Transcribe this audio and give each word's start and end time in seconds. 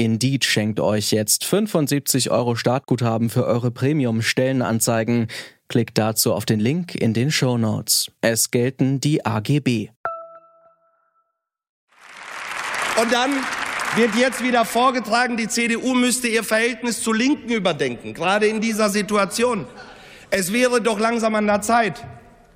Indeed 0.00 0.46
schenkt 0.46 0.80
euch 0.80 1.10
jetzt 1.12 1.44
75 1.44 2.30
Euro 2.30 2.56
Startguthaben 2.56 3.28
für 3.28 3.44
eure 3.44 3.70
Premium-Stellenanzeigen. 3.70 5.26
Klickt 5.68 5.98
dazu 5.98 6.32
auf 6.32 6.46
den 6.46 6.58
Link 6.58 6.94
in 6.94 7.12
den 7.12 7.30
Show 7.30 7.58
Notes. 7.58 8.10
Es 8.22 8.50
gelten 8.50 9.00
die 9.00 9.26
AGB. 9.26 9.90
Und 12.98 13.12
dann 13.12 13.30
wird 13.94 14.14
jetzt 14.14 14.42
wieder 14.42 14.64
vorgetragen, 14.64 15.36
die 15.36 15.48
CDU 15.48 15.92
müsste 15.92 16.28
ihr 16.28 16.44
Verhältnis 16.44 17.02
zu 17.02 17.12
Linken 17.12 17.50
überdenken, 17.50 18.14
gerade 18.14 18.46
in 18.46 18.62
dieser 18.62 18.88
Situation. 18.88 19.66
Es 20.30 20.50
wäre 20.50 20.80
doch 20.80 20.98
langsam 20.98 21.34
an 21.34 21.46
der 21.46 21.60
Zeit. 21.60 22.06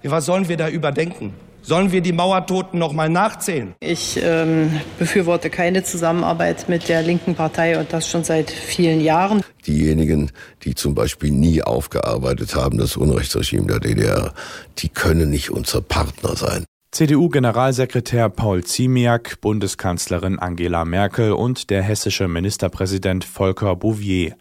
Was 0.02 0.24
sollen 0.24 0.48
wir 0.48 0.56
da 0.56 0.70
überdenken? 0.70 1.34
Sollen 1.66 1.92
wir 1.92 2.02
die 2.02 2.12
Mauertoten 2.12 2.78
noch 2.78 2.92
mal 2.92 3.08
nachzählen? 3.08 3.74
Ich 3.80 4.20
ähm, 4.22 4.80
befürworte 4.98 5.48
keine 5.48 5.82
Zusammenarbeit 5.82 6.68
mit 6.68 6.90
der 6.90 7.00
linken 7.00 7.34
Partei 7.34 7.80
und 7.80 7.90
das 7.90 8.06
schon 8.06 8.22
seit 8.22 8.50
vielen 8.50 9.00
Jahren. 9.00 9.42
Diejenigen, 9.66 10.30
die 10.64 10.74
zum 10.74 10.94
Beispiel 10.94 11.30
nie 11.30 11.62
aufgearbeitet 11.62 12.54
haben, 12.54 12.76
das 12.76 12.98
Unrechtsregime 12.98 13.66
der 13.66 13.80
DDR, 13.80 14.34
die 14.76 14.90
können 14.90 15.30
nicht 15.30 15.50
unser 15.50 15.80
Partner 15.80 16.36
sein. 16.36 16.66
CDU-Generalsekretär 16.90 18.28
Paul 18.28 18.62
Ziemiak, 18.62 19.40
Bundeskanzlerin 19.40 20.38
Angela 20.38 20.84
Merkel 20.84 21.32
und 21.32 21.70
der 21.70 21.82
hessische 21.82 22.28
Ministerpräsident 22.28 23.24
Volker 23.24 23.74
Bouvier. 23.74 24.36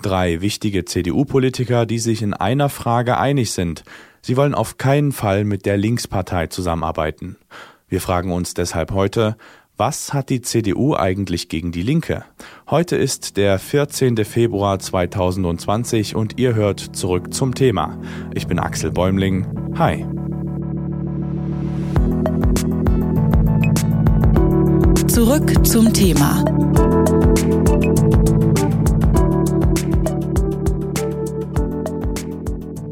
Drei 0.00 0.40
wichtige 0.40 0.84
CDU-Politiker, 0.84 1.86
die 1.86 1.98
sich 1.98 2.22
in 2.22 2.34
einer 2.34 2.68
Frage 2.68 3.18
einig 3.18 3.50
sind. 3.50 3.82
Sie 4.20 4.36
wollen 4.36 4.54
auf 4.54 4.78
keinen 4.78 5.12
Fall 5.12 5.44
mit 5.44 5.66
der 5.66 5.76
Linkspartei 5.76 6.48
zusammenarbeiten. 6.48 7.36
Wir 7.88 8.00
fragen 8.00 8.32
uns 8.32 8.54
deshalb 8.54 8.92
heute, 8.92 9.36
was 9.76 10.12
hat 10.12 10.28
die 10.28 10.42
CDU 10.42 10.96
eigentlich 10.96 11.48
gegen 11.48 11.70
die 11.70 11.82
Linke? 11.82 12.24
Heute 12.68 12.96
ist 12.96 13.36
der 13.36 13.60
14. 13.60 14.16
Februar 14.24 14.80
2020 14.80 16.16
und 16.16 16.38
ihr 16.38 16.56
hört 16.56 16.80
zurück 16.96 17.32
zum 17.32 17.54
Thema. 17.54 17.96
Ich 18.34 18.48
bin 18.48 18.58
Axel 18.58 18.90
Bäumling. 18.90 19.46
Hi. 19.78 20.04
Zurück 25.06 25.64
zum 25.64 25.92
Thema. 25.92 26.44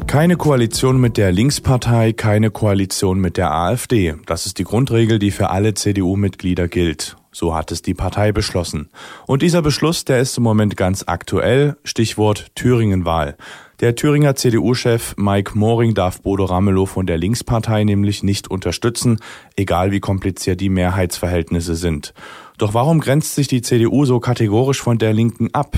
Keine 0.07 0.37
Koalition 0.37 1.01
mit 1.01 1.17
der 1.17 1.33
Linkspartei, 1.33 2.13
keine 2.13 2.51
Koalition 2.51 3.19
mit 3.19 3.37
der 3.37 3.53
AfD. 3.53 4.15
Das 4.25 4.47
ist 4.47 4.59
die 4.59 4.65
Grundregel, 4.65 5.19
die 5.19 5.31
für 5.31 5.51
alle 5.51 5.75
CDU-Mitglieder 5.75 6.69
gilt. 6.69 7.17
So 7.33 7.55
hat 7.55 7.71
es 7.71 7.83
die 7.83 7.93
Partei 7.93 8.33
beschlossen. 8.33 8.89
Und 9.27 9.43
dieser 9.43 9.61
Beschluss, 9.63 10.05
der 10.07 10.21
ist 10.21 10.39
im 10.39 10.45
Moment 10.45 10.77
ganz 10.77 11.05
aktuell. 11.07 11.77
Stichwort 11.85 12.47
Thüringenwahl. 12.55 13.37
Der 13.81 13.95
Thüringer 13.95 14.37
CDU-Chef 14.37 15.15
Mike 15.19 15.59
Moring 15.59 15.93
darf 15.93 16.23
Bodo 16.23 16.47
Ramelow 16.47 16.87
von 16.87 17.05
der 17.05 17.19
Linkspartei 17.19 17.85
nämlich 17.85 18.23
nicht 18.23 18.49
unterstützen, 18.49 19.19
egal 19.55 19.91
wie 19.91 20.01
kompliziert 20.01 20.63
die 20.63 20.71
Mehrheitsverhältnisse 20.71 21.75
sind. 21.75 22.15
Doch 22.57 22.73
warum 22.73 23.01
grenzt 23.01 23.35
sich 23.35 23.49
die 23.49 23.61
CDU 23.61 24.07
so 24.07 24.19
kategorisch 24.19 24.81
von 24.81 24.97
der 24.97 25.13
Linken 25.13 25.53
ab? 25.53 25.77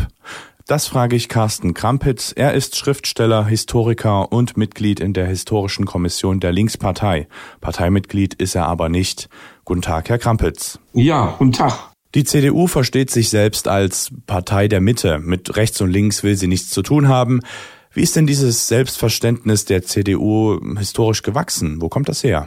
Das 0.69 0.87
frage 0.87 1.17
ich 1.17 1.31
Carsten 1.31 1.73
Krampitz. 1.73 2.31
Er 2.37 2.53
ist 2.53 2.77
Schriftsteller, 2.77 3.47
Historiker 3.47 4.31
und 4.31 4.59
Mitglied 4.59 5.01
in 5.01 5.15
der 5.15 5.27
Historischen 5.27 5.87
Kommission 5.87 6.41
der 6.41 6.53
Linkspartei. 6.53 7.27
Parteimitglied 7.63 8.35
ist 8.35 8.55
er 8.55 8.67
aber 8.67 8.91
nicht. 8.91 9.31
Guten 9.65 9.81
Tag, 9.81 10.11
Herr 10.11 10.19
Krampitz. 10.19 10.79
Ja, 10.93 11.37
guten 11.39 11.53
Tag. 11.53 11.73
Die 12.15 12.25
CDU 12.25 12.67
versteht 12.67 13.11
sich 13.11 13.31
selbst 13.31 13.67
als 13.67 14.11
Partei 14.27 14.69
der 14.69 14.83
Mitte. 14.83 15.21
Mit 15.21 15.57
rechts 15.57 15.81
und 15.81 15.89
links 15.89 16.23
will 16.23 16.37
sie 16.37 16.49
nichts 16.49 16.69
zu 16.69 16.83
tun 16.83 17.09
haben. 17.09 17.41
Wie 17.95 18.03
ist 18.03 18.15
denn 18.15 18.27
dieses 18.27 18.69
Selbstverständnis 18.69 19.65
der 19.65 19.85
CDU 19.85 20.61
historisch 20.77 21.23
gewachsen? 21.23 21.81
Wo 21.81 21.89
kommt 21.89 22.11
das 22.11 22.23
her? 22.23 22.47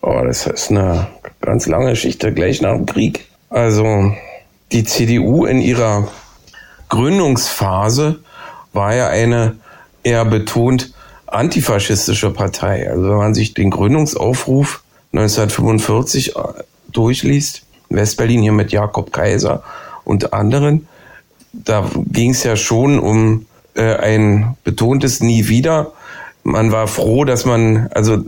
Oh, 0.00 0.22
das 0.24 0.46
ist 0.46 0.70
eine 0.70 1.08
ganz 1.40 1.66
lange 1.66 1.90
Geschichte, 1.90 2.32
gleich 2.32 2.62
nach 2.62 2.76
dem 2.76 2.86
Krieg. 2.86 3.26
Also 3.50 4.14
die 4.70 4.84
CDU 4.84 5.44
in 5.44 5.60
ihrer 5.60 6.06
Gründungsphase 6.88 8.20
war 8.72 8.94
ja 8.94 9.08
eine 9.08 9.56
eher 10.02 10.24
betont 10.24 10.92
antifaschistische 11.26 12.30
Partei. 12.30 12.90
Also 12.90 13.02
wenn 13.10 13.16
man 13.16 13.34
sich 13.34 13.54
den 13.54 13.70
Gründungsaufruf 13.70 14.82
1945 15.12 16.36
äh, 16.36 16.40
durchliest, 16.90 17.62
Westberlin 17.90 18.42
hier 18.42 18.52
mit 18.52 18.72
Jakob 18.72 19.12
Kaiser 19.12 19.62
und 20.04 20.32
anderen, 20.32 20.88
da 21.52 21.90
ging 22.06 22.30
es 22.30 22.42
ja 22.44 22.56
schon 22.56 22.98
um 22.98 23.46
äh, 23.74 23.96
ein 23.96 24.56
betontes 24.64 25.20
Nie 25.20 25.48
wieder. 25.48 25.92
Man 26.44 26.72
war 26.72 26.86
froh, 26.86 27.24
dass 27.24 27.44
man 27.44 27.88
also 27.94 28.18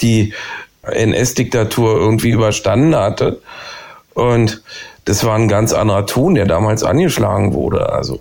die 0.00 0.34
NS-Diktatur 0.82 1.96
irgendwie 1.96 2.30
überstanden 2.30 2.94
hatte. 2.94 3.40
Und 4.14 4.62
das 5.06 5.24
war 5.24 5.36
ein 5.36 5.48
ganz 5.48 5.72
anderer 5.72 6.04
Ton, 6.04 6.34
der 6.34 6.44
damals 6.44 6.84
angeschlagen 6.84 7.54
wurde. 7.54 7.88
Also 7.88 8.20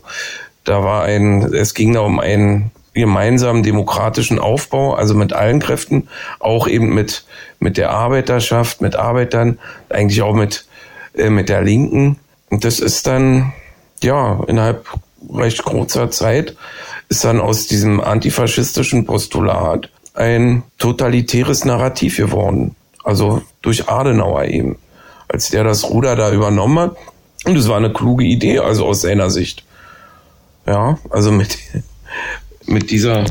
da 0.64 0.84
war 0.84 1.04
ein, 1.04 1.42
es 1.54 1.74
ging 1.74 1.94
da 1.94 2.02
um 2.02 2.20
einen 2.20 2.72
gemeinsamen 2.94 3.64
demokratischen 3.64 4.40
Aufbau, 4.40 4.94
also 4.94 5.16
mit 5.16 5.34
allen 5.34 5.60
Kräften, 5.60 6.08
auch 6.40 6.68
eben 6.68 6.94
mit, 6.94 7.26
mit 7.60 7.78
der 7.78 7.90
Arbeiterschaft, 7.90 8.82
mit 8.82 8.96
Arbeitern, 8.96 9.60
eigentlich 9.90 10.22
auch 10.22 10.34
mit, 10.34 10.66
äh, 11.16 11.30
mit 11.30 11.50
der 11.50 11.62
Linken. 11.62 12.18
Und 12.50 12.64
das 12.64 12.80
ist 12.80 13.08
dann, 13.08 13.52
ja, 14.02 14.40
innerhalb 14.48 14.88
recht 15.34 15.64
kurzer 15.64 16.12
Zeit 16.12 16.56
ist 17.10 17.24
dann 17.26 17.42
aus 17.42 17.68
diesem 17.68 18.00
antifaschistischen 18.00 19.06
Postulat 19.06 19.90
ein 20.14 20.64
totalitäres 20.78 21.66
Narrativ 21.66 22.18
geworden. 22.18 22.76
Also 23.04 23.42
durch 23.62 23.90
Adenauer 23.90 24.46
eben, 24.46 24.78
als 25.36 25.50
der 25.50 25.66
das 25.66 25.90
Ruder 25.90 26.16
da 26.16 26.32
übernommen 26.32 26.80
hat. 26.80 26.96
Und 27.44 27.58
es 27.58 27.68
war 27.68 27.76
eine 27.76 27.92
kluge 27.92 28.24
Idee, 28.24 28.60
also 28.60 28.86
aus 28.86 29.02
seiner 29.02 29.30
Sicht. 29.30 29.66
Ja, 30.66 30.98
also 31.10 31.30
mit, 31.30 31.58
mit 32.68 32.90
dieser 32.90 33.26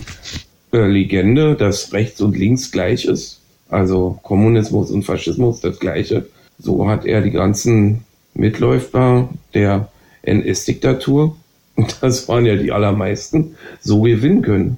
äh, 0.70 0.86
Legende, 0.86 1.54
dass 1.54 1.94
rechts 1.94 2.20
und 2.20 2.36
links 2.36 2.70
gleich 2.70 3.06
ist, 3.06 3.40
also 3.70 4.18
Kommunismus 4.22 4.90
und 4.90 5.04
Faschismus 5.04 5.62
das 5.62 5.78
gleiche, 5.78 6.26
so 6.58 6.86
hat 6.90 7.06
er 7.06 7.22
die 7.22 7.30
ganzen 7.30 8.04
Mitläufer 8.34 9.30
der 9.54 9.88
NS-Diktatur 10.24 11.36
und 11.76 11.96
das 12.02 12.28
waren 12.28 12.44
ja 12.44 12.56
die 12.56 12.70
allermeisten, 12.70 13.54
so 13.80 14.02
gewinnen 14.02 14.42
können 14.42 14.76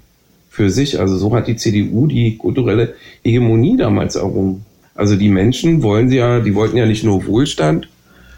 für 0.49 0.71
sich. 0.71 1.01
Also 1.01 1.19
so 1.19 1.35
hat 1.35 1.49
die 1.49 1.57
CDU 1.57 2.07
die 2.07 2.37
kulturelle 2.37 2.95
Hegemonie 3.25 3.77
damals 3.77 4.15
errungen. 4.15 4.65
Also 4.97 5.17
die 5.17 5.29
Menschen 5.29 5.83
wollen 5.83 6.09
sie 6.09 6.17
ja, 6.17 6.41
die 6.41 6.55
wollten 6.55 6.77
ja 6.77 6.87
nicht 6.87 7.05
nur 7.05 7.27
Wohlstand, 7.27 7.89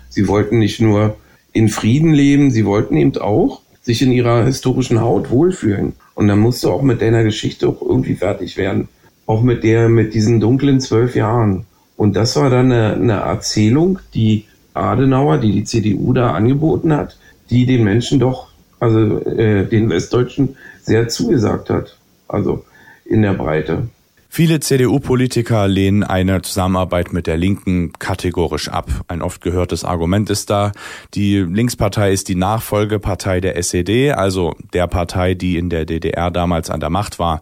sie 0.08 0.28
wollten 0.28 0.58
nicht 0.58 0.80
nur 0.80 1.16
in 1.52 1.68
Frieden 1.68 2.12
leben, 2.12 2.50
sie 2.50 2.66
wollten 2.66 2.96
eben 2.96 3.16
auch 3.18 3.62
sich 3.82 4.02
in 4.02 4.12
ihrer 4.12 4.44
historischen 4.44 5.00
Haut 5.00 5.30
wohlfühlen. 5.30 5.94
Und 6.14 6.28
dann 6.28 6.40
musst 6.40 6.62
du 6.64 6.70
auch 6.70 6.82
mit 6.82 7.00
deiner 7.00 7.24
Geschichte 7.24 7.68
auch 7.68 7.80
irgendwie 7.80 8.16
fertig 8.16 8.56
werden. 8.56 8.88
Auch 9.24 9.42
mit 9.42 9.62
der, 9.62 9.88
mit 9.88 10.14
diesen 10.14 10.40
dunklen 10.40 10.80
zwölf 10.80 11.14
Jahren. 11.14 11.64
Und 11.96 12.16
das 12.16 12.36
war 12.36 12.50
dann 12.50 12.72
eine, 12.72 12.94
eine 12.94 13.12
Erzählung, 13.14 13.98
die 14.14 14.44
Adenauer, 14.74 15.38
die 15.38 15.52
die 15.52 15.64
CDU 15.64 16.12
da 16.12 16.32
angeboten 16.32 16.92
hat, 16.92 17.18
die 17.50 17.66
den 17.66 17.84
Menschen 17.84 18.20
doch 18.20 18.48
also 18.80 19.24
äh, 19.24 19.66
den 19.66 19.90
Westdeutschen 19.90 20.56
sehr 20.82 21.08
zugesagt 21.08 21.70
hat. 21.70 21.96
Also 22.28 22.64
in 23.04 23.22
der 23.22 23.34
Breite. 23.34 23.88
Viele 24.28 24.60
CDU-Politiker 24.60 25.66
lehnen 25.66 26.02
eine 26.04 26.42
Zusammenarbeit 26.42 27.12
mit 27.12 27.26
der 27.26 27.36
Linken 27.36 27.92
kategorisch 27.98 28.68
ab. 28.68 28.88
Ein 29.08 29.22
oft 29.22 29.40
gehörtes 29.40 29.84
Argument 29.84 30.30
ist 30.30 30.50
da, 30.50 30.72
die 31.14 31.38
Linkspartei 31.38 32.12
ist 32.12 32.28
die 32.28 32.34
Nachfolgepartei 32.34 33.40
der 33.40 33.56
SED, 33.56 34.12
also 34.12 34.54
der 34.72 34.86
Partei, 34.86 35.34
die 35.34 35.56
in 35.56 35.70
der 35.70 35.86
DDR 35.86 36.30
damals 36.30 36.70
an 36.70 36.80
der 36.80 36.90
Macht 36.90 37.18
war. 37.18 37.40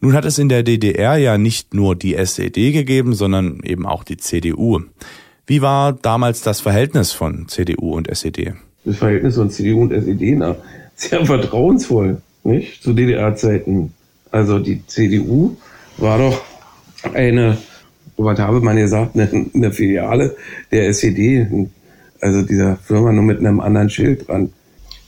Nun 0.00 0.14
hat 0.14 0.24
es 0.24 0.38
in 0.38 0.48
der 0.48 0.62
DDR 0.62 1.16
ja 1.16 1.38
nicht 1.38 1.74
nur 1.74 1.94
die 1.94 2.14
SED 2.14 2.72
gegeben, 2.72 3.14
sondern 3.14 3.60
eben 3.62 3.86
auch 3.86 4.02
die 4.02 4.16
CDU. 4.16 4.80
Wie 5.46 5.62
war 5.62 5.92
damals 5.92 6.40
das 6.40 6.60
Verhältnis 6.60 7.12
von 7.12 7.46
CDU 7.48 7.94
und 7.94 8.08
SED? 8.08 8.54
das 8.84 8.96
Verhältnis 8.96 9.36
von 9.36 9.50
CDU 9.50 9.82
und 9.82 9.92
SED 9.92 10.36
nach 10.36 10.56
sehr 10.94 11.24
vertrauensvoll, 11.24 12.20
nicht? 12.44 12.82
Zu 12.82 12.92
DDR-Zeiten. 12.92 13.92
Also 14.30 14.58
die 14.58 14.84
CDU 14.86 15.56
war 15.98 16.18
doch 16.18 16.42
eine, 17.14 17.58
Robert 18.18 18.38
Habemann 18.38 18.76
gesagt, 18.76 19.14
eine, 19.14 19.46
eine 19.54 19.72
Filiale 19.72 20.36
der 20.70 20.88
SED, 20.88 21.46
also 22.20 22.42
dieser 22.42 22.76
Firma 22.76 23.12
nur 23.12 23.24
mit 23.24 23.38
einem 23.38 23.60
anderen 23.60 23.90
Schild 23.90 24.28
dran. 24.28 24.52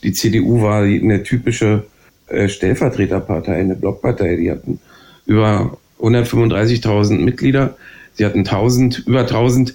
Die 0.02 0.12
CDU 0.12 0.62
war 0.62 0.82
eine 0.82 1.22
typische 1.22 1.84
äh, 2.28 2.48
Stellvertreterpartei, 2.48 3.54
eine 3.54 3.76
Blockpartei. 3.76 4.36
Die 4.36 4.50
hatten 4.50 4.81
über 5.26 5.78
135.000 6.00 7.19
Mitglieder. 7.19 7.76
Sie 8.14 8.25
hatten 8.26 8.40
1000, 8.40 9.04
über 9.06 9.20
1000 9.20 9.75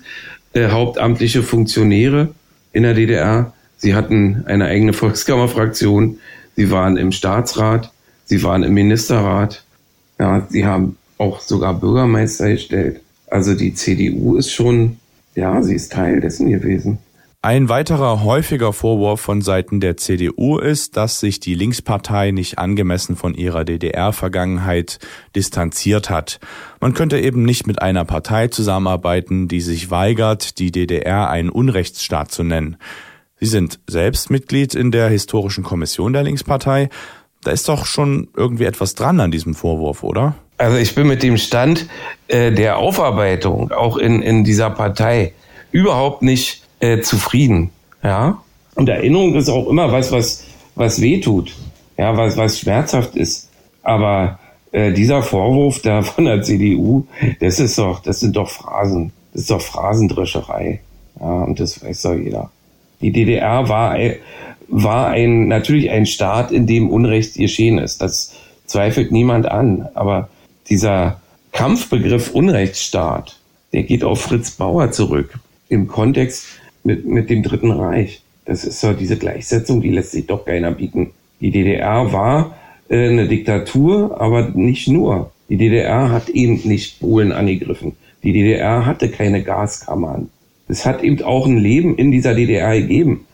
äh, 0.54 0.70
hauptamtliche 0.70 1.44
Funktionäre 1.44 2.30
in 2.74 2.84
der 2.84 2.94
DDR. 2.94 3.54
Sie 3.78 3.96
hatten 3.96 4.44
eine 4.46 4.66
eigene 4.66 4.94
Volkskammerfraktion. 4.94 6.20
Sie 6.56 6.72
waren 6.72 6.98
im 6.98 7.12
Staatsrat. 7.12 7.92
Sie 8.26 8.44
waren 8.44 8.64
im 8.64 8.74
Ministerrat. 8.74 9.64
Ja, 10.20 10.46
sie 10.50 10.66
haben 10.66 10.98
auch 11.18 11.40
sogar 11.40 11.74
Bürgermeister 11.74 12.50
gestellt. 12.50 13.02
Also 13.28 13.54
die 13.56 13.74
CDU 13.74 14.36
ist 14.36 14.52
schon, 14.52 14.98
ja, 15.36 15.62
sie 15.62 15.76
ist 15.76 15.92
Teil 15.92 16.20
dessen 16.20 16.50
gewesen. 16.50 17.00
Ein 17.42 17.70
weiterer 17.70 18.22
häufiger 18.26 18.74
Vorwurf 18.74 19.22
von 19.22 19.42
Seiten 19.42 19.80
der 19.80 19.96
CDU 19.96 20.58
ist, 20.58 20.98
dass 20.98 21.22
sich 21.22 21.40
die 21.40 21.56
Linkspartei 21.56 22.32
nicht 22.32 22.60
angemessen 22.60 23.16
von 23.16 23.34
ihrer 23.34 23.64
DDR-Vergangenheit 23.64 25.00
distanziert 25.38 26.10
hat. 26.10 26.42
Man 26.82 26.94
könnte 26.94 27.18
eben 27.18 27.44
nicht 27.44 27.66
mit 27.66 27.82
einer 27.82 28.04
Partei 28.04 28.50
zusammenarbeiten, 28.50 29.48
die 29.48 29.62
sich 29.62 29.90
weigert, 29.90 30.60
die 30.60 30.74
DDR 30.74 31.30
einen 31.30 31.50
Unrechtsstaat 31.50 32.30
zu 32.30 32.44
nennen. 32.44 32.76
Sie 33.40 33.46
sind 33.46 33.80
selbst 33.88 34.30
Mitglied 34.30 34.76
in 34.76 34.92
der 34.92 35.08
historischen 35.08 35.64
Kommission 35.64 36.12
der 36.12 36.24
Linkspartei. 36.24 36.90
Da 37.44 37.52
ist 37.52 37.70
doch 37.70 37.86
schon 37.86 38.28
irgendwie 38.36 38.66
etwas 38.66 38.96
dran 38.96 39.20
an 39.20 39.32
diesem 39.32 39.56
Vorwurf, 39.56 40.04
oder? 40.04 40.36
Also 40.58 40.78
ich 40.78 40.94
bin 40.94 41.08
mit 41.08 41.24
dem 41.24 41.38
Stand 41.38 41.88
äh, 42.28 42.52
der 42.52 42.78
Aufarbeitung 42.78 43.72
auch 43.72 43.98
in, 43.98 44.22
in 44.22 44.44
dieser 44.44 44.70
Partei 44.70 45.34
überhaupt 45.72 46.22
nicht 46.22 46.64
äh, 46.82 47.00
zufrieden. 47.00 47.70
Ja. 48.04 48.42
Und 48.76 48.90
Erinnerung 48.90 49.36
ist 49.36 49.50
auch 49.50 49.68
immer 49.68 49.92
was, 49.92 50.12
was, 50.12 50.44
was 50.76 51.02
weh 51.02 51.22
tut. 51.22 51.56
Ja, 51.98 52.16
was, 52.18 52.36
was 52.38 52.60
schmerzhaft 52.60 53.16
ist. 53.16 53.50
Aber 53.84 54.40
äh, 54.72 54.92
dieser 54.92 55.24
Vorwurf 55.24 55.82
da 55.82 56.02
von 56.04 56.26
der 56.26 56.42
CDU, 56.42 57.06
das 57.40 57.60
ist 57.60 57.78
doch, 57.78 58.02
das 58.02 58.20
sind 58.20 58.36
doch 58.36 58.50
Phrasen. 58.50 59.12
Das 59.32 59.44
ist 59.44 59.52
doch 59.52 59.62
Phrasendrescherei. 59.62 60.82
Ja, 61.20 61.44
und 61.44 61.60
das 61.60 61.84
weiß 61.84 62.02
doch 62.02 62.16
jeder. 62.16 62.52
Die 63.02 63.12
DDR 63.12 63.70
war, 63.70 63.98
war 64.70 65.08
ein, 65.08 65.48
natürlich 65.48 65.90
ein 65.90 66.06
Staat, 66.06 66.52
in 66.52 66.68
dem 66.68 66.90
Unrecht 66.90 67.36
geschehen 67.36 67.78
ist. 67.78 68.02
Das 68.02 68.36
zweifelt 68.66 69.12
niemand 69.12 69.48
an. 69.48 69.88
Aber 69.94 70.30
dieser 70.70 71.22
Kampfbegriff 71.52 72.32
Unrechtsstaat, 72.32 73.40
der 73.74 73.84
geht 73.84 74.04
auf 74.04 74.22
Fritz 74.22 74.52
Bauer 74.52 74.92
zurück. 74.92 75.40
Im 75.68 75.88
Kontext 75.88 76.46
mit, 76.84 77.06
mit 77.06 77.30
dem 77.30 77.44
Dritten 77.44 77.72
Reich. 77.72 78.22
Das 78.46 78.64
ist 78.64 78.80
so 78.80 78.94
diese 78.94 79.18
Gleichsetzung, 79.18 79.82
die 79.82 79.92
lässt 79.92 80.12
sich 80.12 80.26
doch 80.26 80.46
keiner 80.46 80.72
bieten. 80.72 81.12
Die 81.40 81.52
DDR 81.52 82.12
war 82.12 82.56
äh, 82.90 83.10
eine 83.10 83.28
Diktatur, 83.28 84.20
aber 84.20 84.50
nicht 84.50 84.88
nur. 84.88 85.32
Die 85.50 85.58
DDR 85.58 86.12
hat 86.12 86.30
eben 86.30 86.62
nicht 86.64 87.00
Polen 87.00 87.32
angegriffen. 87.32 87.94
Die 88.24 88.34
DDR 88.34 88.86
hatte 88.86 89.10
keine 89.10 89.44
Gaskammern. 89.44 90.30
Es 90.68 90.86
hat 90.86 91.04
eben 91.04 91.22
auch 91.24 91.48
ein 91.48 91.58
Leben 91.58 91.96
in 91.98 92.12
dieser 92.12 92.36
DDR 92.36 92.80
gegeben. 92.80 93.26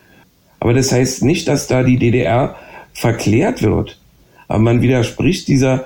Aber 0.66 0.74
das 0.74 0.92
heißt 0.92 1.22
nicht, 1.22 1.48
dass 1.48 1.68
da 1.68 1.84
die 1.84 2.00
DDR 2.00 2.56
verklärt 2.92 3.62
wird. 3.62 4.00
Aber 4.48 4.58
man 4.58 4.82
widerspricht 4.82 5.48
dieser 5.48 5.86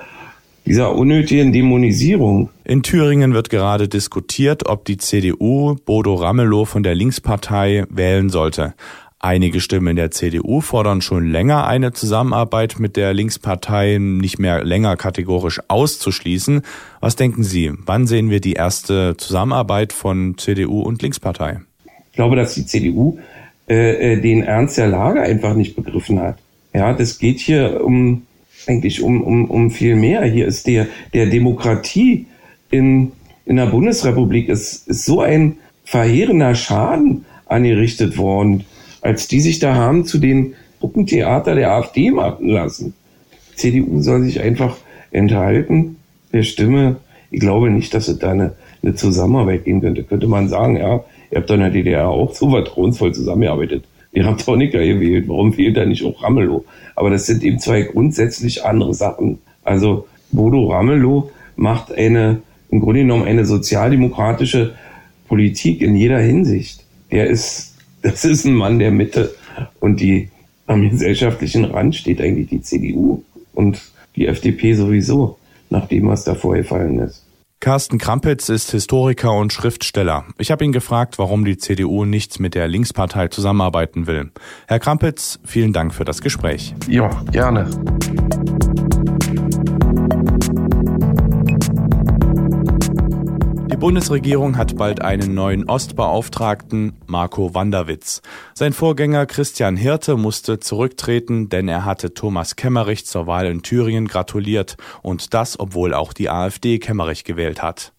dieser 0.64 0.94
unnötigen 0.94 1.52
Dämonisierung. 1.52 2.48
In 2.64 2.82
Thüringen 2.82 3.34
wird 3.34 3.50
gerade 3.50 3.88
diskutiert, 3.88 4.70
ob 4.70 4.86
die 4.86 4.96
CDU 4.96 5.76
Bodo 5.84 6.14
Ramelow 6.14 6.64
von 6.64 6.82
der 6.82 6.94
Linkspartei 6.94 7.84
wählen 7.90 8.30
sollte. 8.30 8.72
Einige 9.18 9.60
Stimmen 9.60 9.96
der 9.96 10.12
CDU 10.12 10.62
fordern 10.62 11.02
schon 11.02 11.26
länger 11.26 11.66
eine 11.66 11.92
Zusammenarbeit 11.92 12.76
mit 12.78 12.96
der 12.96 13.12
Linkspartei 13.12 13.98
nicht 13.98 14.38
mehr 14.38 14.64
länger 14.64 14.96
kategorisch 14.96 15.60
auszuschließen. 15.68 16.62
Was 17.00 17.16
denken 17.16 17.44
Sie? 17.44 17.70
Wann 17.84 18.06
sehen 18.06 18.30
wir 18.30 18.40
die 18.40 18.54
erste 18.54 19.14
Zusammenarbeit 19.18 19.92
von 19.92 20.38
CDU 20.38 20.80
und 20.80 21.02
Linkspartei? 21.02 21.60
Ich 22.10 22.16
glaube, 22.16 22.36
dass 22.36 22.54
die 22.54 22.64
CDU 22.64 23.18
äh, 23.70 24.14
äh, 24.14 24.20
den 24.20 24.42
Ernst 24.42 24.78
der 24.78 24.88
Lage 24.88 25.22
einfach 25.22 25.54
nicht 25.54 25.76
begriffen 25.76 26.20
hat. 26.20 26.38
Ja, 26.74 26.92
das 26.92 27.20
geht 27.20 27.38
hier 27.38 27.84
um 27.84 28.22
eigentlich 28.66 29.00
um, 29.00 29.22
um, 29.22 29.48
um 29.48 29.70
viel 29.70 29.94
mehr. 29.94 30.24
Hier 30.24 30.46
ist 30.46 30.66
der, 30.66 30.88
der 31.14 31.26
Demokratie 31.26 32.26
in, 32.70 33.12
in 33.46 33.56
der 33.56 33.66
Bundesrepublik 33.66 34.48
ist, 34.48 34.88
ist 34.88 35.04
so 35.04 35.20
ein 35.20 35.58
verheerender 35.84 36.54
Schaden 36.54 37.24
angerichtet 37.46 38.18
worden, 38.18 38.64
als 39.02 39.28
die 39.28 39.40
sich 39.40 39.60
da 39.60 39.74
haben 39.76 40.04
zu 40.04 40.18
den 40.18 40.54
Puppentheater 40.80 41.54
der 41.54 41.70
AfD 41.72 42.10
machen 42.10 42.48
lassen. 42.48 42.94
CDU 43.54 44.02
soll 44.02 44.22
sich 44.22 44.40
einfach 44.40 44.76
enthalten 45.12 45.96
der 46.32 46.42
Stimme. 46.42 46.96
Ich 47.30 47.40
glaube 47.40 47.70
nicht, 47.70 47.94
dass 47.94 48.08
es 48.08 48.18
da 48.18 48.30
eine, 48.30 48.54
eine 48.82 48.96
Zusammenarbeit 48.96 49.64
geben 49.64 49.80
könnte. 49.80 50.02
Könnte 50.02 50.26
man 50.26 50.48
sagen, 50.48 50.76
ja, 50.76 51.04
ihr 51.30 51.38
habt 51.38 51.50
doch 51.50 51.54
in 51.54 51.60
der 51.60 51.70
DDR 51.70 52.08
auch 52.08 52.34
so 52.34 52.50
vertrauensvoll 52.50 53.14
zusammengearbeitet. 53.14 53.84
Ihr 54.12 54.26
habt 54.26 54.44
Honecker 54.46 54.84
gewählt, 54.84 55.28
warum 55.28 55.52
fehlt 55.52 55.76
da 55.76 55.84
nicht 55.84 56.04
auch 56.04 56.22
Ramelow? 56.22 56.64
Aber 56.96 57.10
das 57.10 57.26
sind 57.26 57.44
eben 57.44 57.58
zwei 57.58 57.82
grundsätzlich 57.82 58.64
andere 58.64 58.92
Sachen. 58.92 59.38
Also 59.62 60.06
Bodo 60.32 60.68
Ramelow 60.68 61.30
macht 61.56 61.92
eine, 61.92 62.42
im 62.70 62.80
Grunde 62.80 63.00
genommen 63.00 63.24
eine 63.24 63.44
sozialdemokratische 63.44 64.74
Politik 65.28 65.80
in 65.80 65.94
jeder 65.94 66.18
Hinsicht. 66.18 66.84
Der 67.12 67.28
ist, 67.28 67.76
das 68.02 68.24
ist 68.24 68.44
ein 68.44 68.54
Mann 68.54 68.78
der 68.78 68.90
Mitte 68.90 69.34
und 69.78 70.00
die 70.00 70.28
am 70.66 70.88
gesellschaftlichen 70.88 71.64
Rand 71.64 71.96
steht 71.96 72.20
eigentlich 72.20 72.48
die 72.48 72.62
CDU 72.62 73.22
und 73.54 73.80
die 74.16 74.26
FDP 74.26 74.74
sowieso, 74.74 75.36
nach 75.68 75.86
dem, 75.86 76.08
was 76.08 76.24
da 76.24 76.34
vorgefallen 76.34 76.98
ist. 76.98 77.24
Carsten 77.60 77.98
Krampitz 77.98 78.48
ist 78.48 78.70
Historiker 78.70 79.34
und 79.34 79.52
Schriftsteller. 79.52 80.24
Ich 80.38 80.50
habe 80.50 80.64
ihn 80.64 80.72
gefragt, 80.72 81.18
warum 81.18 81.44
die 81.44 81.58
CDU 81.58 82.06
nicht 82.06 82.40
mit 82.40 82.54
der 82.54 82.66
Linkspartei 82.68 83.28
zusammenarbeiten 83.28 84.06
will. 84.06 84.30
Herr 84.66 84.78
Krampitz, 84.78 85.38
vielen 85.44 85.74
Dank 85.74 85.92
für 85.92 86.06
das 86.06 86.22
Gespräch. 86.22 86.74
Ja, 86.88 87.10
gerne. 87.30 87.68
Bundesregierung 93.80 94.58
hat 94.58 94.76
bald 94.76 95.00
einen 95.00 95.32
neuen 95.32 95.66
Ostbeauftragten, 95.66 96.98
Marco 97.06 97.54
Wanderwitz. 97.54 98.20
Sein 98.52 98.74
Vorgänger 98.74 99.24
Christian 99.24 99.78
Hirte 99.78 100.18
musste 100.18 100.60
zurücktreten, 100.60 101.48
denn 101.48 101.66
er 101.66 101.86
hatte 101.86 102.12
Thomas 102.12 102.56
Kemmerich 102.56 103.06
zur 103.06 103.26
Wahl 103.26 103.46
in 103.46 103.62
Thüringen 103.62 104.06
gratuliert 104.06 104.76
und 105.00 105.32
das, 105.32 105.58
obwohl 105.58 105.94
auch 105.94 106.12
die 106.12 106.28
AfD 106.28 106.78
Kemmerich 106.78 107.24
gewählt 107.24 107.62
hat. 107.62 107.94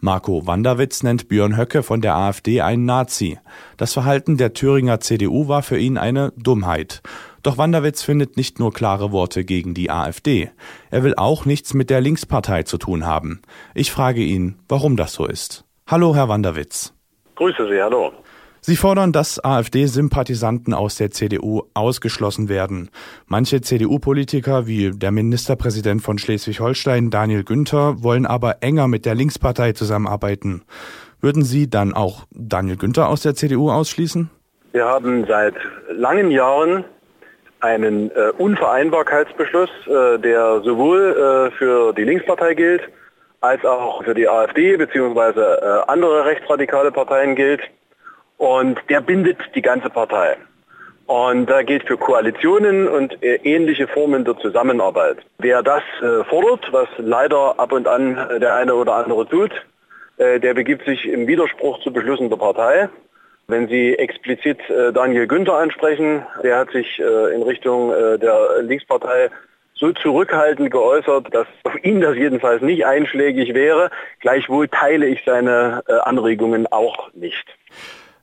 Marco 0.00 0.46
Wanderwitz 0.46 1.02
nennt 1.02 1.28
Björn 1.28 1.58
Höcke 1.58 1.82
von 1.82 2.00
der 2.00 2.16
AfD 2.16 2.62
einen 2.62 2.86
Nazi. 2.86 3.38
Das 3.76 3.92
Verhalten 3.92 4.38
der 4.38 4.54
Thüringer 4.54 5.00
CDU 5.00 5.48
war 5.48 5.62
für 5.62 5.78
ihn 5.78 5.98
eine 5.98 6.32
Dummheit. 6.38 7.02
Doch 7.46 7.58
Wanderwitz 7.58 8.02
findet 8.02 8.36
nicht 8.36 8.58
nur 8.58 8.72
klare 8.72 9.12
Worte 9.12 9.44
gegen 9.44 9.72
die 9.72 9.88
AfD. 9.88 10.50
Er 10.90 11.04
will 11.04 11.14
auch 11.16 11.44
nichts 11.44 11.74
mit 11.74 11.90
der 11.90 12.00
Linkspartei 12.00 12.64
zu 12.64 12.76
tun 12.76 13.06
haben. 13.06 13.40
Ich 13.72 13.92
frage 13.92 14.20
ihn, 14.20 14.56
warum 14.68 14.96
das 14.96 15.12
so 15.12 15.26
ist. 15.26 15.64
Hallo, 15.86 16.16
Herr 16.16 16.28
Wanderwitz. 16.28 16.92
Grüße 17.36 17.68
Sie, 17.68 17.80
hallo. 17.80 18.10
Sie 18.62 18.74
fordern, 18.74 19.12
dass 19.12 19.38
AfD-Sympathisanten 19.38 20.74
aus 20.74 20.96
der 20.96 21.12
CDU 21.12 21.62
ausgeschlossen 21.72 22.48
werden. 22.48 22.90
Manche 23.26 23.60
CDU-Politiker, 23.60 24.66
wie 24.66 24.90
der 24.90 25.12
Ministerpräsident 25.12 26.02
von 26.02 26.18
Schleswig-Holstein, 26.18 27.10
Daniel 27.10 27.44
Günther, 27.44 28.02
wollen 28.02 28.26
aber 28.26 28.64
enger 28.64 28.88
mit 28.88 29.06
der 29.06 29.14
Linkspartei 29.14 29.70
zusammenarbeiten. 29.70 30.64
Würden 31.20 31.44
Sie 31.44 31.70
dann 31.70 31.94
auch 31.94 32.24
Daniel 32.32 32.76
Günther 32.76 33.08
aus 33.08 33.22
der 33.22 33.36
CDU 33.36 33.70
ausschließen? 33.70 34.30
Wir 34.72 34.84
haben 34.84 35.24
seit 35.28 35.54
langen 35.92 36.32
Jahren 36.32 36.84
einen 37.60 38.10
äh, 38.10 38.32
Unvereinbarkeitsbeschluss, 38.38 39.70
äh, 39.86 40.18
der 40.18 40.60
sowohl 40.60 41.50
äh, 41.52 41.56
für 41.56 41.92
die 41.92 42.04
Linkspartei 42.04 42.54
gilt, 42.54 42.82
als 43.40 43.64
auch 43.64 44.02
für 44.04 44.14
die 44.14 44.28
AfD 44.28 44.76
bzw. 44.76 45.40
Äh, 45.40 45.82
andere 45.86 46.24
rechtsradikale 46.24 46.92
Parteien 46.92 47.34
gilt. 47.34 47.62
Und 48.38 48.78
der 48.90 49.00
bindet 49.00 49.38
die 49.54 49.62
ganze 49.62 49.88
Partei. 49.88 50.36
Und 51.06 51.46
da 51.46 51.62
gilt 51.62 51.86
für 51.86 51.96
Koalitionen 51.96 52.88
und 52.88 53.22
äh, 53.22 53.36
ähnliche 53.44 53.86
Formen 53.88 54.24
der 54.24 54.36
Zusammenarbeit. 54.38 55.18
Wer 55.38 55.62
das 55.62 55.82
äh, 56.02 56.24
fordert, 56.24 56.72
was 56.72 56.88
leider 56.98 57.58
ab 57.58 57.72
und 57.72 57.86
an 57.86 58.16
der 58.40 58.54
eine 58.56 58.74
oder 58.74 58.94
andere 58.94 59.26
tut, 59.26 59.52
der 60.18 60.54
begibt 60.54 60.86
sich 60.86 61.04
im 61.04 61.26
Widerspruch 61.26 61.78
zu 61.80 61.92
Beschlüssen 61.92 62.30
der 62.30 62.38
Partei. 62.38 62.88
Wenn 63.48 63.68
Sie 63.68 63.94
explizit 63.94 64.58
äh, 64.68 64.92
Daniel 64.92 65.28
Günther 65.28 65.56
ansprechen, 65.56 66.26
der 66.42 66.58
hat 66.58 66.70
sich 66.72 66.98
äh, 66.98 67.34
in 67.34 67.42
Richtung 67.42 67.92
äh, 67.92 68.18
der 68.18 68.62
Linkspartei 68.62 69.30
so 69.74 69.92
zurückhaltend 69.92 70.70
geäußert, 70.70 71.32
dass 71.32 71.46
auf 71.64 71.84
ihn 71.84 72.00
das 72.00 72.16
jedenfalls 72.16 72.62
nicht 72.62 72.86
einschlägig 72.86 73.54
wäre. 73.54 73.90
Gleichwohl 74.20 74.68
teile 74.68 75.06
ich 75.06 75.22
seine 75.26 75.82
Anregungen 76.06 76.66
auch 76.66 77.12
nicht. 77.12 77.44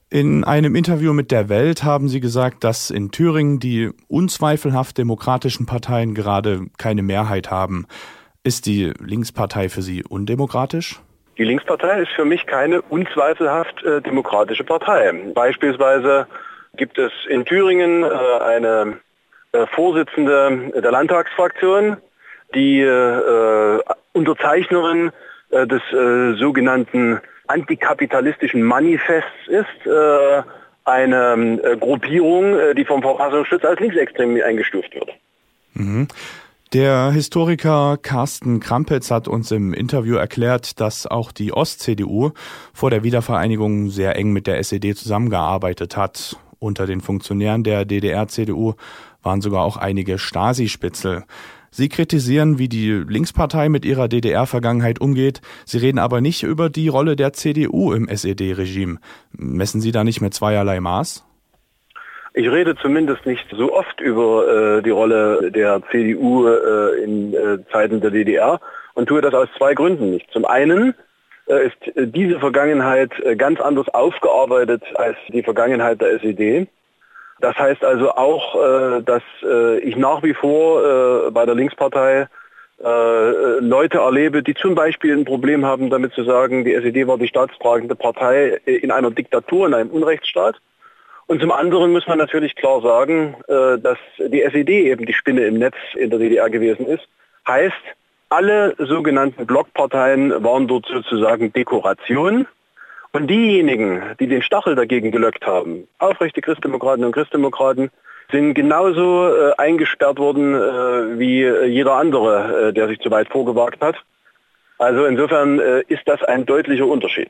In 0.10 0.44
einem 0.44 0.76
Interview 0.76 1.14
mit 1.14 1.30
der 1.30 1.50
Welt 1.50 1.84
haben 1.84 2.10
Sie 2.10 2.20
gesagt, 2.20 2.64
dass 2.64 2.90
in 2.90 3.12
Thüringen 3.12 3.60
die 3.60 3.92
unzweifelhaft 4.08 4.98
demokratischen 4.98 5.68
Parteien 5.68 6.16
gerade 6.16 6.66
keine 6.80 7.04
Mehrheit 7.04 7.52
haben. 7.52 7.86
Ist 8.44 8.66
die 8.66 8.92
Linkspartei 9.00 9.70
für 9.70 9.84
Sie 9.84 10.04
undemokratisch? 10.04 11.02
Die 11.38 11.44
Linkspartei 11.44 12.02
ist 12.02 12.12
für 12.12 12.26
mich 12.26 12.46
keine 12.46 12.82
unzweifelhaft 12.82 13.84
äh, 13.84 14.02
demokratische 14.02 14.64
Partei. 14.64 15.12
Beispielsweise 15.34 16.28
gibt 16.76 16.98
es 16.98 17.12
in 17.28 17.46
Thüringen 17.46 18.04
äh, 18.04 18.08
eine 18.08 19.00
äh, 19.52 19.66
Vorsitzende 19.68 20.72
der 20.76 20.92
Landtagsfraktion, 20.92 21.98
die 22.54 22.82
äh, 22.82 23.80
Unterzeichnerin 24.14 25.12
äh, 25.50 25.66
des 25.66 25.82
äh, 25.92 26.34
sogenannten 26.38 27.20
antikapitalistischen 27.48 28.64
Manifests 28.64 29.48
ist, 29.48 29.86
äh, 29.86 30.44
eine 30.86 31.60
äh, 31.64 31.78
Gruppierung, 31.78 32.60
äh, 32.60 32.76
die 32.76 32.86
vom 32.86 33.02
Verfassungsschutz 33.02 33.64
als 33.64 33.80
linksextrem 33.80 34.42
eingestuft 34.44 34.94
wird. 34.94 35.10
Mhm. 35.74 36.08
Der 36.74 37.12
Historiker 37.12 38.00
Carsten 38.02 38.60
Krampetz 38.60 39.12
hat 39.12 39.28
uns 39.28 39.52
im 39.52 39.76
Interview 39.76 40.16
erklärt, 40.16 40.80
dass 40.80 41.06
auch 41.06 41.32
die 41.32 41.54
Ost-CDU 41.54 42.32
vor 42.74 42.90
der 42.90 43.04
Wiedervereinigung 43.04 43.92
sehr 43.92 44.16
eng 44.16 44.34
mit 44.34 44.48
der 44.48 44.58
SED 44.58 44.96
zusammengearbeitet 44.96 45.96
hat. 45.96 46.36
Unter 46.58 46.88
den 46.88 47.02
Funktionären 47.02 47.64
der 47.64 47.86
DDR-CDU 47.86 48.74
waren 49.22 49.42
sogar 49.42 49.64
auch 49.64 49.78
einige 49.78 50.18
Stasi-Spitzel. 50.18 51.26
Sie 51.70 51.90
kritisieren, 51.90 52.58
wie 52.58 52.70
die 52.70 52.90
Linkspartei 52.90 53.70
mit 53.70 53.86
ihrer 53.86 54.08
DDR-Vergangenheit 54.08 55.00
umgeht. 55.00 55.42
Sie 55.66 55.78
reden 55.78 56.00
aber 56.00 56.22
nicht 56.22 56.42
über 56.42 56.72
die 56.72 56.88
Rolle 56.88 57.16
der 57.16 57.34
CDU 57.34 57.94
im 57.94 58.08
SED-Regime. 58.08 58.98
Messen 59.32 59.80
Sie 59.80 59.92
da 59.92 60.04
nicht 60.04 60.22
mit 60.22 60.34
zweierlei 60.34 60.80
Maß? 60.80 61.24
Ich 62.36 62.50
rede 62.50 62.76
zumindest 62.76 63.26
nicht 63.26 63.46
so 63.52 63.74
oft 63.74 64.00
über 64.02 64.78
äh, 64.78 64.82
die 64.82 64.90
Rolle 64.90 65.52
der 65.52 65.82
CDU 65.92 66.48
äh, 66.48 67.04
in 67.04 67.34
äh, 67.34 67.60
Zeiten 67.72 68.02
der 68.02 68.10
DDR 68.10 68.60
und 68.96 69.08
tue 69.08 69.22
das 69.22 69.34
aus 69.34 69.48
zwei 69.58 69.76
Gründen 69.76 70.10
nicht. 70.12 70.32
Zum 70.32 70.46
einen 70.46 70.96
äh, 71.48 71.68
ist 71.68 71.78
diese 71.96 72.40
Vergangenheit 72.40 73.12
äh, 73.20 73.36
ganz 73.36 73.60
anders 73.60 73.88
aufgearbeitet 73.90 74.84
als 74.96 75.16
die 75.28 75.44
Vergangenheit 75.44 76.02
der 76.02 76.14
SED. 76.14 76.68
Das 77.40 77.56
heißt 77.58 77.84
also 77.84 78.12
auch, 78.12 78.56
äh, 78.56 79.02
dass 79.04 79.22
äh, 79.44 79.80
ich 79.80 79.96
nach 79.96 80.24
wie 80.24 80.34
vor 80.34 81.28
äh, 81.28 81.32
bei 81.32 81.46
der 81.46 81.56
Linkspartei 81.56 82.28
Leute 83.60 84.00
erlebe, 84.00 84.44
die 84.44 84.56
zum 84.56 84.76
Beispiel 84.76 85.16
ein 85.16 85.24
Problem 85.24 85.64
haben, 85.66 85.90
damit 85.90 86.12
zu 86.14 86.26
sagen, 86.26 86.66
die 86.66 86.74
SED 86.74 87.08
war 87.08 87.18
die 87.18 87.30
staatstragende 87.30 87.96
Partei 87.96 88.60
in 88.66 88.92
einer 88.92 89.10
Diktatur, 89.10 89.68
in 89.68 89.74
einem 89.74 89.90
Unrechtsstaat. 89.90 90.60
Und 91.28 91.42
zum 91.42 91.52
anderen 91.52 91.92
muss 91.94 92.06
man 92.08 92.18
natürlich 92.18 92.56
klar 92.56 92.82
sagen, 92.82 93.36
dass 93.48 93.98
die 94.20 94.42
SED 94.42 94.92
eben 94.92 95.06
die 95.06 95.14
Spinne 95.14 95.46
im 95.46 95.58
Netz 95.58 95.76
in 95.96 96.10
der 96.10 96.20
DDR 96.20 96.50
gewesen 96.50 96.86
ist. 96.86 97.08
Heißt, 97.48 97.74
alle 98.30 98.76
sogenannten 98.78 99.46
Blockparteien 99.46 100.44
waren 100.44 100.68
dort 100.68 100.88
sozusagen 100.88 101.54
Dekoration 101.54 102.48
und 103.12 103.28
diejenigen, 103.28 104.02
die 104.20 104.26
den 104.26 104.42
Stachel 104.42 104.76
dagegen 104.76 105.12
gelöckt 105.12 105.46
haben, 105.46 105.88
aufrechte 106.00 106.42
Christdemokraten 106.42 107.06
und 107.06 107.12
Christdemokraten, 107.12 107.92
sind 108.32 108.56
genauso 108.56 109.28
äh, 109.28 109.54
eingesperrt 109.58 110.18
worden 110.18 110.56
äh, 110.56 111.20
wie 111.20 111.46
jeder 111.68 111.94
andere, 111.94 112.70
äh, 112.70 112.74
der 112.74 112.88
sich 112.88 113.00
zu 113.00 113.12
weit 113.12 113.30
vorgewagt 113.30 113.82
hat. 113.82 113.98
Also 114.80 115.06
insofern 115.06 115.60
äh, 115.60 115.84
ist 115.88 116.02
das 116.08 116.24
ein 116.24 116.48
deutlicher 116.48 116.88
Unterschied. 116.88 117.30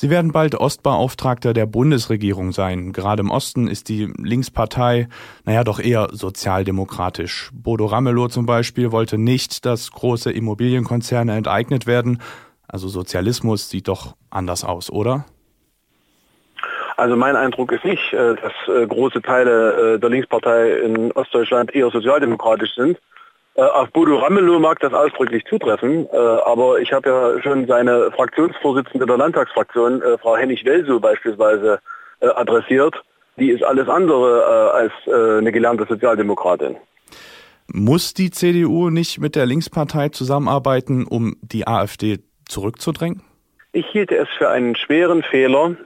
Sie 0.00 0.08
werden 0.08 0.32
bald 0.32 0.54
Ostbeauftragter 0.54 1.52
der 1.52 1.66
Bundesregierung 1.66 2.52
sein. 2.52 2.94
Gerade 2.94 3.20
im 3.20 3.30
Osten 3.30 3.68
ist 3.68 3.90
die 3.90 4.10
Linkspartei, 4.16 5.08
naja, 5.44 5.62
doch 5.62 5.78
eher 5.78 6.08
sozialdemokratisch. 6.10 7.50
Bodo 7.52 7.84
Ramelow 7.84 8.28
zum 8.28 8.46
Beispiel 8.46 8.92
wollte 8.92 9.18
nicht, 9.18 9.66
dass 9.66 9.90
große 9.90 10.32
Immobilienkonzerne 10.32 11.36
enteignet 11.36 11.86
werden, 11.86 12.22
also 12.66 12.88
Sozialismus 12.88 13.68
sieht 13.68 13.88
doch 13.88 14.14
anders 14.30 14.64
aus, 14.64 14.88
oder? 14.90 15.26
Also 16.96 17.14
mein 17.14 17.36
Eindruck 17.36 17.70
ist 17.72 17.84
nicht, 17.84 18.14
äh, 18.14 18.36
dass 18.36 18.52
äh, 18.74 18.86
große 18.86 19.20
Teile 19.20 19.96
äh, 19.96 19.98
der 19.98 20.08
Linkspartei 20.08 20.78
in 20.78 21.12
Ostdeutschland 21.12 21.74
eher 21.74 21.90
sozialdemokratisch 21.90 22.74
sind. 22.74 22.98
Auf 23.56 23.90
Bodo 23.90 24.16
Ramelow 24.16 24.58
mag 24.58 24.80
das 24.80 24.94
ausdrücklich 24.94 25.44
zutreffen, 25.44 26.08
aber 26.10 26.78
ich 26.78 26.92
habe 26.92 27.08
ja 27.10 27.42
schon 27.42 27.66
seine 27.66 28.10
Fraktionsvorsitzende 28.12 29.06
der 29.06 29.16
Landtagsfraktion, 29.18 30.02
Frau 30.22 30.36
Hennig-Welsow 30.36 31.00
beispielsweise, 31.00 31.80
adressiert. 32.20 32.94
Die 33.36 33.50
ist 33.50 33.62
alles 33.64 33.88
andere 33.88 34.72
als 34.72 34.92
eine 35.06 35.52
gelernte 35.52 35.86
Sozialdemokratin. 35.88 36.76
Muss 37.72 38.14
die 38.14 38.30
CDU 38.30 38.90
nicht 38.90 39.20
mit 39.20 39.36
der 39.36 39.46
Linkspartei 39.46 40.08
zusammenarbeiten, 40.08 41.06
um 41.06 41.36
die 41.42 41.66
AfD 41.66 42.18
zurückzudrängen? 42.46 43.22
Ich 43.72 43.86
hielte 43.86 44.16
es 44.16 44.28
für 44.36 44.48
einen 44.48 44.74
schweren 44.74 45.22
Fehler, 45.22 45.76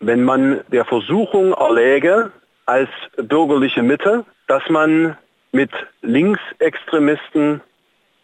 wenn 0.00 0.24
man 0.24 0.60
der 0.68 0.84
Versuchung 0.84 1.52
erläge, 1.52 2.32
als 2.66 2.88
bürgerliche 3.16 3.82
Mitte, 3.82 4.24
dass 4.48 4.62
man 4.68 5.16
mit 5.52 5.70
Linksextremisten 6.00 7.60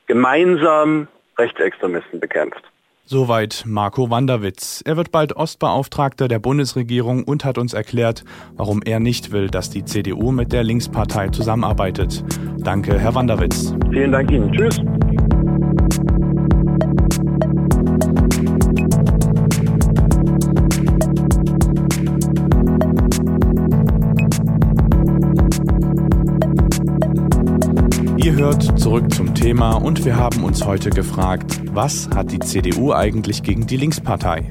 gemeinsam 0.07 1.09
Rechtsextremisten 1.39 2.19
bekämpft. 2.19 2.63
Soweit 3.05 3.65
Marco 3.67 4.11
Wanderwitz. 4.11 4.83
Er 4.85 4.99
wird 4.99 5.11
bald 5.13 5.35
Ostbeauftragter 5.35 6.29
der 6.29 6.41
Bundesregierung 6.41 7.25
und 7.25 7.43
hat 7.43 7.57
uns 7.57 7.73
erklärt, 7.73 8.23
warum 8.55 8.83
er 8.83 9.01
nicht 9.01 9.33
will, 9.33 9.49
dass 9.49 9.71
die 9.71 9.85
CDU 9.85 10.31
mit 10.31 10.53
der 10.53 10.63
Linkspartei 10.63 11.29
zusammenarbeitet. 11.29 12.23
Danke, 12.59 12.99
Herr 12.99 13.15
Wanderwitz. 13.15 13.75
Vielen 13.91 14.13
Dank 14.13 14.31
Ihnen. 14.31 14.53
Tschüss. 14.53 14.79
Hört 28.39 28.79
zurück 28.79 29.13
zum 29.13 29.35
Thema 29.35 29.73
und 29.73 30.05
wir 30.05 30.17
haben 30.17 30.45
uns 30.45 30.65
heute 30.65 30.91
gefragt, 30.91 31.61
was 31.75 32.09
hat 32.11 32.31
die 32.31 32.39
CDU 32.39 32.93
eigentlich 32.93 33.43
gegen 33.43 33.67
die 33.67 33.77
Linkspartei? 33.77 34.49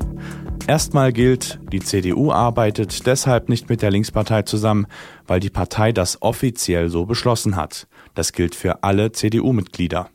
Erstmal 0.67 1.13
gilt, 1.13 1.57
die 1.71 1.79
CDU 1.79 2.33
arbeitet 2.33 3.07
deshalb 3.07 3.47
nicht 3.47 3.69
mit 3.69 3.81
der 3.81 3.91
Linkspartei 3.91 4.41
zusammen, 4.41 4.87
weil 5.25 5.39
die 5.39 5.49
Partei 5.49 5.93
das 5.93 6.21
offiziell 6.21 6.89
so 6.89 7.05
beschlossen 7.05 7.55
hat. 7.55 7.87
Das 8.13 8.33
gilt 8.33 8.55
für 8.55 8.83
alle 8.83 9.13
CDU-Mitglieder. 9.13 10.09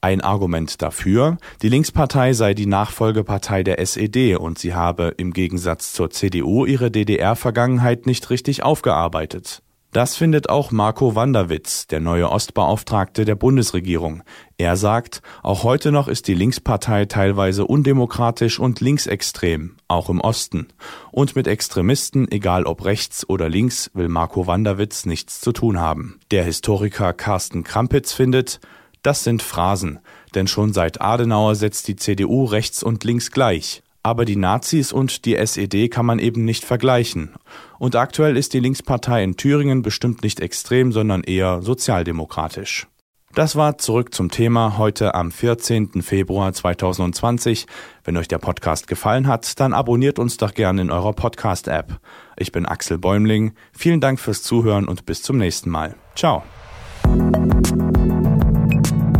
Ein 0.00 0.22
Argument 0.22 0.80
dafür, 0.80 1.36
die 1.60 1.68
Linkspartei 1.68 2.32
sei 2.32 2.54
die 2.54 2.64
Nachfolgepartei 2.64 3.62
der 3.62 3.80
SED 3.80 4.36
und 4.36 4.58
sie 4.58 4.72
habe 4.72 5.12
im 5.18 5.34
Gegensatz 5.34 5.92
zur 5.92 6.08
CDU 6.08 6.64
ihre 6.64 6.90
DDR-Vergangenheit 6.90 8.06
nicht 8.06 8.30
richtig 8.30 8.62
aufgearbeitet. 8.62 9.62
Das 9.92 10.14
findet 10.14 10.48
auch 10.48 10.70
Marco 10.70 11.16
Wanderwitz, 11.16 11.88
der 11.88 11.98
neue 11.98 12.30
Ostbeauftragte 12.30 13.24
der 13.24 13.34
Bundesregierung. 13.34 14.22
Er 14.56 14.76
sagt, 14.76 15.20
auch 15.42 15.64
heute 15.64 15.90
noch 15.90 16.06
ist 16.06 16.28
die 16.28 16.34
Linkspartei 16.34 17.06
teilweise 17.06 17.66
undemokratisch 17.66 18.60
und 18.60 18.80
linksextrem, 18.80 19.76
auch 19.88 20.08
im 20.08 20.20
Osten. 20.20 20.68
Und 21.10 21.34
mit 21.34 21.48
Extremisten, 21.48 22.30
egal 22.30 22.66
ob 22.66 22.84
rechts 22.84 23.28
oder 23.28 23.48
links, 23.48 23.90
will 23.92 24.08
Marco 24.08 24.46
Wanderwitz 24.46 25.06
nichts 25.06 25.40
zu 25.40 25.50
tun 25.50 25.80
haben. 25.80 26.20
Der 26.30 26.44
Historiker 26.44 27.12
Carsten 27.12 27.64
Krampitz 27.64 28.12
findet, 28.12 28.60
das 29.02 29.24
sind 29.24 29.42
Phrasen, 29.42 29.98
denn 30.36 30.46
schon 30.46 30.72
seit 30.72 31.00
Adenauer 31.00 31.56
setzt 31.56 31.88
die 31.88 31.96
CDU 31.96 32.44
rechts 32.44 32.84
und 32.84 33.02
links 33.02 33.32
gleich. 33.32 33.82
Aber 34.02 34.24
die 34.24 34.36
Nazis 34.36 34.92
und 34.92 35.24
die 35.26 35.36
SED 35.36 35.88
kann 35.88 36.06
man 36.06 36.18
eben 36.18 36.44
nicht 36.44 36.64
vergleichen. 36.64 37.34
Und 37.78 37.96
aktuell 37.96 38.36
ist 38.36 38.54
die 38.54 38.60
Linkspartei 38.60 39.22
in 39.22 39.36
Thüringen 39.36 39.82
bestimmt 39.82 40.22
nicht 40.22 40.40
extrem, 40.40 40.92
sondern 40.92 41.22
eher 41.22 41.60
sozialdemokratisch. 41.62 42.86
Das 43.32 43.54
war 43.54 43.78
zurück 43.78 44.12
zum 44.12 44.30
Thema 44.30 44.76
heute 44.76 45.14
am 45.14 45.30
14. 45.30 46.02
Februar 46.02 46.52
2020. 46.52 47.66
Wenn 48.02 48.16
euch 48.16 48.26
der 48.26 48.38
Podcast 48.38 48.88
gefallen 48.88 49.28
hat, 49.28 49.60
dann 49.60 49.72
abonniert 49.72 50.18
uns 50.18 50.36
doch 50.36 50.52
gerne 50.52 50.82
in 50.82 50.90
eurer 50.90 51.12
Podcast-App. 51.12 52.00
Ich 52.36 52.50
bin 52.50 52.66
Axel 52.66 52.98
Bäumling. 52.98 53.52
Vielen 53.72 54.00
Dank 54.00 54.18
fürs 54.18 54.42
Zuhören 54.42 54.88
und 54.88 55.06
bis 55.06 55.22
zum 55.22 55.36
nächsten 55.36 55.70
Mal. 55.70 55.94
Ciao. 56.16 56.42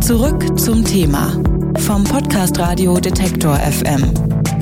Zurück 0.01 0.59
zum 0.59 0.83
Thema 0.83 1.41
vom 1.77 2.03
Podcast 2.03 2.59
Radio 2.59 2.99
Detektor 2.99 3.55
FM. 3.55 4.60